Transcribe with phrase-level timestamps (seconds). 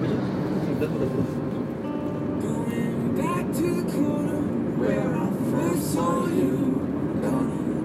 [0.00, 0.22] udah.
[3.16, 4.40] Back to the corner
[4.80, 6.80] where I first saw you.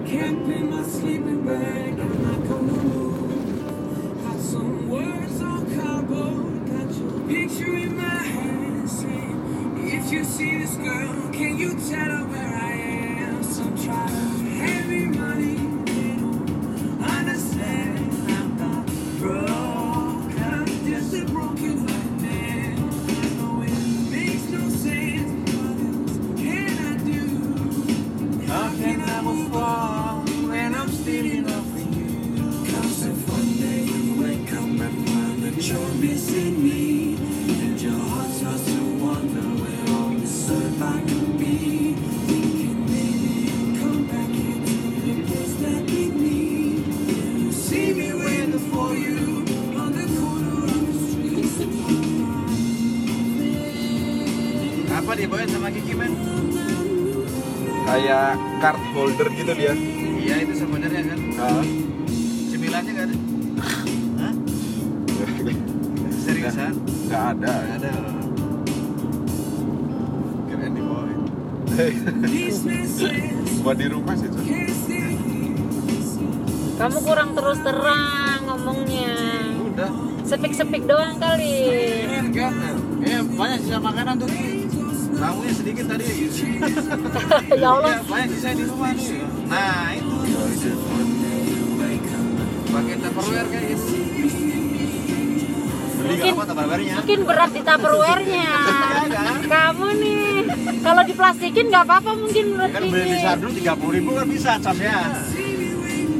[0.06, 1.98] Can't pay my sleeping bag.
[2.00, 4.24] I'm not gonna move.
[4.24, 6.66] Got some words on cardboard.
[6.70, 8.88] Got your picture in my hand.
[8.88, 12.72] Saying, if you see this girl, can you tell her where I
[13.28, 13.42] am?
[13.42, 15.05] Some try to hand me
[55.16, 56.12] dibawain sama Kiki men?
[57.86, 59.72] Kayak card holder gitu dia.
[60.16, 61.18] Iya itu sebenarnya kan.
[61.40, 61.64] Ah.
[62.52, 63.16] Cemilannya nggak ada?
[64.20, 64.34] Hah?
[66.24, 66.74] Seriusan?
[67.08, 67.52] Nggak ada.
[67.56, 67.90] Nggak ada.
[70.52, 71.20] Keren dibawain.
[73.64, 74.28] Buat di rumah sih.
[74.44, 74.76] Here.
[76.76, 79.16] Kamu kurang terus terang ngomongnya.
[79.64, 79.90] Udah.
[80.28, 81.56] Sepik-sepik doang kali.
[82.20, 82.52] Enggak.
[83.00, 84.28] Eh banyak sisa makanan tuh.
[85.16, 86.04] Tamunya sedikit tadi.
[87.60, 87.88] ya Allah.
[87.88, 89.24] Iya, banyak sisa di rumah nih.
[89.48, 90.16] Nah itu.
[92.66, 93.84] Pakai tupperware kayak gitu.
[96.06, 96.36] Nggak Mungkin-?
[97.02, 98.48] Mungkin berat di tupperware-nya.
[99.52, 100.44] Kamu nih,
[100.84, 103.24] kalau diplastikin nggak apa-apa mungkin menurut Kan beli di ini.
[103.24, 104.96] Sadru 30 ribu kan bisa casnya.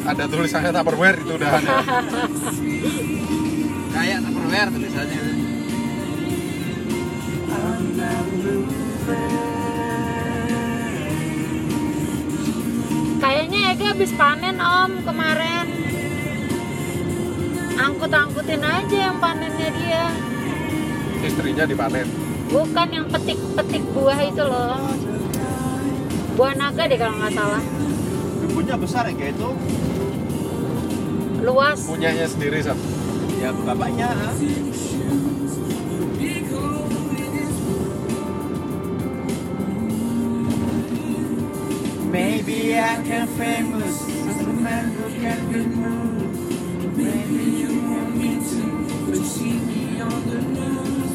[0.06, 1.76] Ada tulisannya Tupperware itu udah ada.
[3.94, 5.20] Kayak tupperware tulisannya.
[13.22, 15.66] Kayaknya Ega habis panen om kemarin.
[17.78, 20.10] Angkut-angkutin aja yang panennya dia.
[21.22, 22.10] Istrinya dipanen.
[22.50, 24.90] Bukan yang petik-petik buah itu loh.
[26.34, 27.62] Buah naga deh kalau nggak salah.
[28.42, 29.50] Kebunnya besar ya kayak itu.
[31.46, 31.78] Luas.
[31.86, 32.78] Punyanya sendiri Sam.
[33.38, 34.10] Ya bapaknya.
[42.16, 44.08] Maybe I can famous
[44.40, 46.96] a man who can be moved.
[46.96, 51.05] Maybe you want me to, but see me on the news.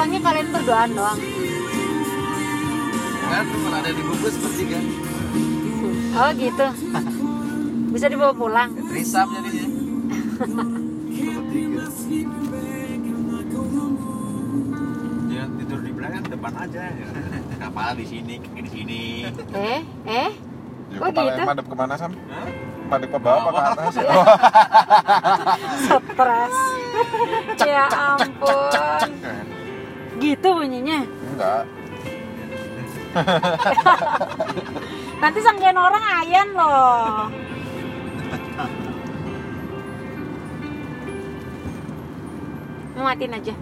[0.00, 1.18] Pulangnya kalian berdoaan doang.
[3.20, 4.80] Kan tuh kalau ada dibungkus bertiga.
[6.16, 6.66] Oh gitu.
[7.92, 8.72] Bisa dibawa pulang.
[8.88, 9.68] Trisam jadinya.
[15.28, 16.80] Ya tidur di belakang depan aja.
[17.60, 19.00] Kepala di sini, kaki di sini.
[19.52, 20.30] Eh, eh,
[20.90, 21.44] Ya, Oh, kepala gitu?
[21.44, 22.12] madep ke mana Sam?
[22.16, 22.48] Hah?
[22.88, 23.94] Madep ke bawah apa ke atas?
[24.00, 24.26] Oh,
[26.08, 26.56] stres.
[27.62, 29.59] ya ampun.
[30.20, 31.00] Gitu bunyinya.
[31.32, 31.64] enggak.
[35.24, 37.32] Nanti sanggain orang ayan loh.
[42.94, 43.54] Mau matiin aja.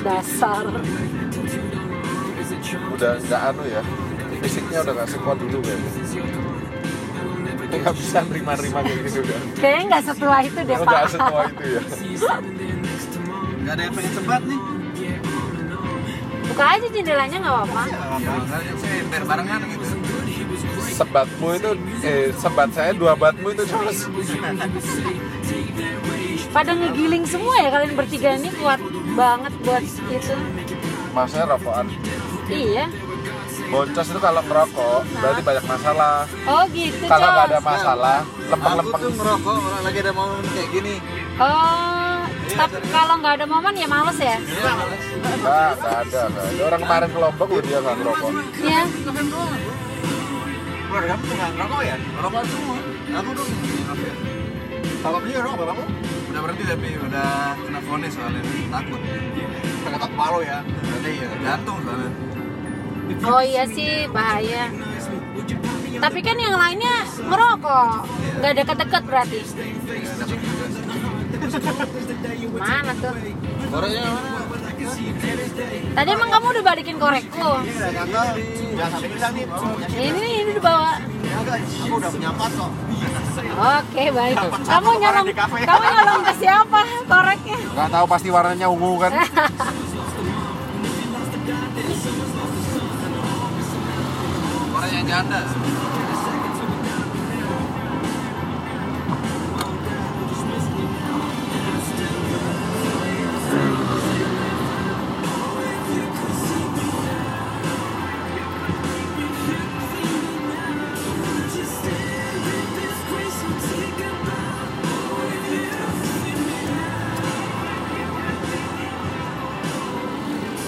[0.00, 0.64] Dasar.
[2.96, 3.84] Udah enggak anu ya.
[4.40, 5.60] Fisiknya udah gak sekuat dulu
[7.70, 9.38] Nggak bisa nerima-nerima kayak gitu udah.
[9.56, 11.10] Kayaknya nggak setelah itu deh Enggak Pak.
[11.10, 11.82] setua itu ya.
[13.60, 14.60] Gak ada yang pengen sebat nih.
[16.50, 17.82] Buka aja jendelanya nggak apa-apa.
[17.86, 18.56] Ya, apa-apa.
[18.74, 19.86] Saya ember barengan gitu.
[20.90, 21.70] Sebatmu itu,
[22.04, 23.98] eh sebat saya dua batmu itu terus.
[26.50, 28.82] Pada ngegiling semua ya kalian bertiga ini kuat
[29.14, 30.34] banget buat itu.
[31.14, 31.86] Maksudnya rokokan.
[32.50, 32.90] Iya.
[33.70, 36.14] Boncos itu kalau ngerokok berarti banyak masalah
[36.44, 40.68] Oh gitu, kalau nggak ada masalah Aku lempeng-lempeng tuh ngerokok orang lagi ada momen kayak
[40.74, 40.94] gini.
[41.38, 42.20] Oh,
[42.50, 44.36] tapi kalau nggak ada momen ya males ya?
[44.42, 45.02] Iya, males.
[45.14, 46.62] Enggak, enggak ada, enggak ada.
[46.66, 48.30] Orang kemarin ke Lombok loh dia nggak ngerokok.
[48.58, 48.80] Iya.
[50.90, 51.96] Keluarga kamu nggak ngerokok ya?
[51.96, 52.76] Ngerokok semua.
[53.22, 53.50] Aku dong.
[53.86, 54.14] Apa ya?
[55.00, 55.84] Bapak punya ngerokok bapakmu?
[56.30, 58.42] Udah berhenti tapi udah kena vonis soalnya
[58.74, 59.00] takut.
[59.86, 60.58] Pakai tak palu ya.
[60.66, 62.10] Berarti ya jantung soalnya.
[63.26, 64.70] Oh iya sih bahaya.
[66.00, 67.92] Tapi kan yang lainnya ngerokok,
[68.40, 69.40] nggak deket-deket berarti.
[72.56, 73.14] Mana tuh?
[73.70, 74.30] Koreknya mana?
[75.90, 77.50] Tadi emang kamu udah balikin korekku?
[79.92, 80.26] Ini.
[80.40, 80.96] Ini dibawa.
[81.84, 82.70] Aku udah punya empat kok.
[83.60, 84.36] Oke baik.
[84.40, 87.58] Kamu nyolong, kamu nyolong ke siapa koreknya?
[87.76, 89.12] Nggak tahu pasti warnanya ungu kan.
[94.80, 95.44] Korek yang janda.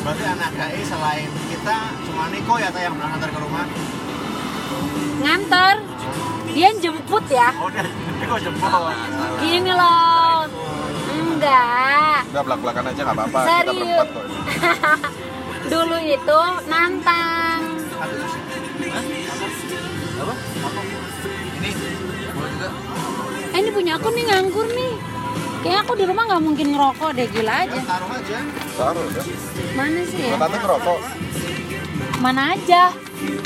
[0.05, 3.92] Berarti anak GI selain kita cuma Niko ya yang antar ke rumah.
[5.23, 5.77] Nganter.
[6.53, 7.49] Dia jemput ya.
[7.63, 7.87] Oh, dia
[8.43, 8.83] jempol.
[9.41, 10.45] Gini loh.
[11.13, 12.29] Enggak.
[12.29, 13.39] Udah belak-belakan aja nggak apa-apa.
[13.41, 13.77] Kita Serius.
[13.79, 14.25] berempat kok.
[15.73, 17.61] Dulu itu nantang.
[20.23, 20.33] Apa?
[21.63, 22.69] Ini juga.
[23.53, 24.93] Eh ini punya aku nih nganggur nih.
[25.63, 27.81] Kayaknya aku di rumah nggak mungkin ngerokok deh gila aja.
[27.87, 28.39] Taruh aja.
[28.75, 29.25] Taruh udah.
[29.79, 30.35] Mana sih ya?
[30.35, 30.99] Tante ngerokok?
[32.19, 32.83] Mana aja?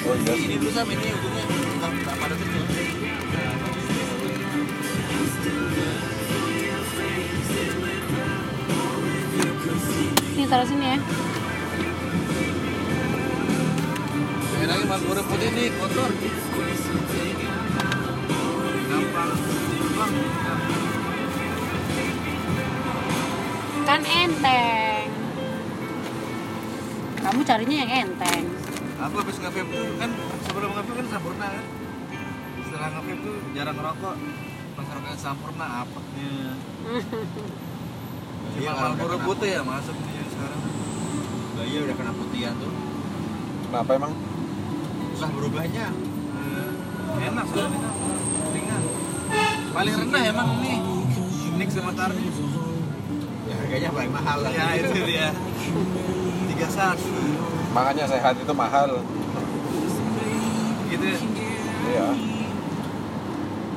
[0.09, 0.33] Oh iya.
[0.33, 1.56] Ini dulu sam ini ujungnya.
[10.47, 10.99] Taruh sini ya.
[14.87, 16.11] Mas goreng putih nih kotor.
[18.87, 19.31] Gampang.
[23.83, 25.07] Kan enteng.
[27.19, 28.45] Kamu carinya yang enteng.
[28.97, 30.11] Aku habis nge-vape tuh kan
[30.47, 31.67] sebelum nge-vape kan sempurna kan.
[32.63, 34.15] Setelah nge-vape tuh jarang ngerokok.
[34.79, 35.67] Pas rokoknya sempurna.
[36.15, 36.51] Iya,
[38.67, 39.97] kalau goreng putih ya masuk
[40.33, 40.61] sekarang.
[41.57, 42.73] Nah, iya udah kena putihan tuh.
[43.69, 44.13] Kenapa emang?
[45.17, 45.87] Susah berubahnya.
[47.17, 47.91] Enak soalnya
[48.53, 48.83] ringan.
[49.73, 50.79] Paling rendah emang nih.
[51.57, 52.29] Nick sama Tarni.
[53.49, 54.53] Ya harganya paling mahal lah.
[54.53, 55.29] Ya itu dia.
[56.53, 57.09] Tiga satu.
[57.73, 59.01] Makanya sehat itu mahal.
[60.93, 61.19] Gitu ya.
[61.87, 62.09] Iya.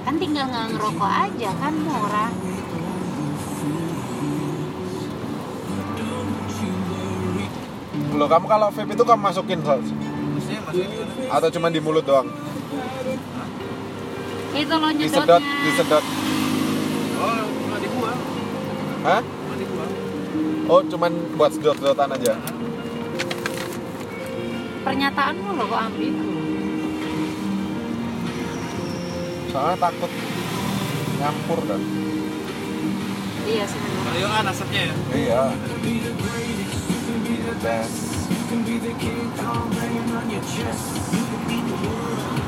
[0.03, 2.31] Kan tinggal nggak ngerokok aja kan murah.
[8.09, 9.81] Loh kamu kalau vape itu kamu masukin gimana?
[11.29, 12.25] atau cuma di mulut doang?
[14.49, 15.61] Itu loh Disedot, nyedotnya.
[15.63, 16.05] disedot.
[17.19, 18.19] Oh, nggak dibuang.
[19.05, 19.21] Hah?
[19.21, 19.91] Nggak dibuang.
[20.65, 22.33] Oh, cuman buat sedot-sedotan aja.
[24.81, 26.13] Pernyataanmu loh kok ambil.
[29.49, 30.11] Soalnya takut
[31.19, 31.81] nyampur kan.
[33.43, 33.79] Iya sih.
[33.81, 34.95] Kalau yang kan asapnya ya.
[35.09, 35.41] Iya.
[37.61, 38.29] best.
[38.29, 41.13] You can be the king, calm on your chest.
[41.13, 42.38] You can beat the world.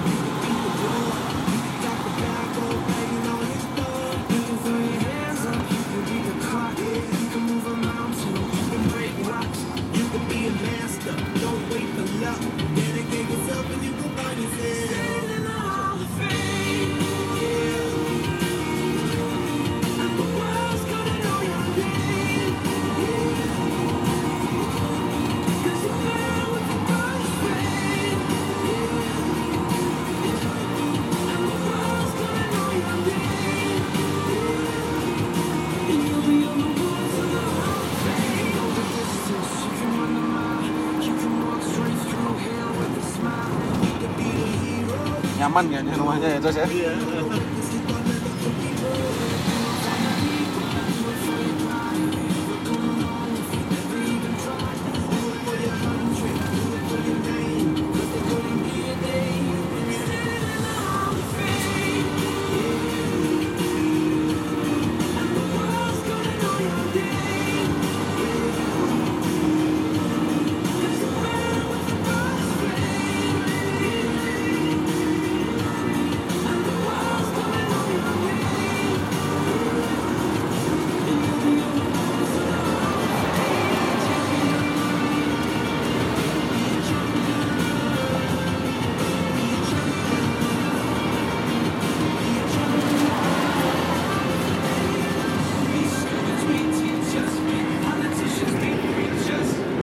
[45.41, 46.67] Nyaman ya rumahnya ya terus ya?